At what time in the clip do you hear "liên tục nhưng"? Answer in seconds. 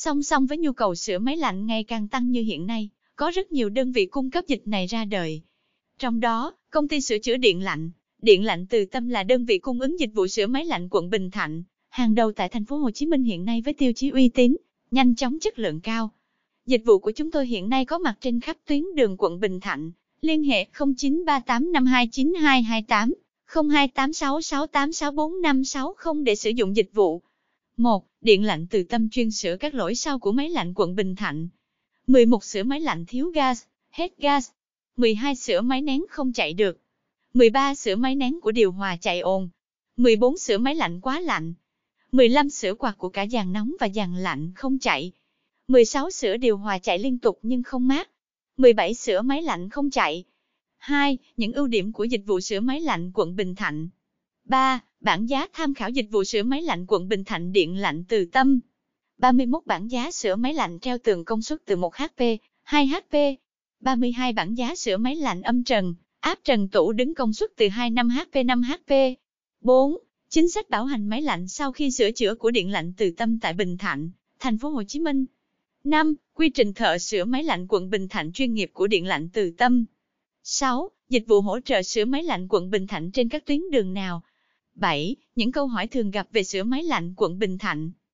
46.98-47.62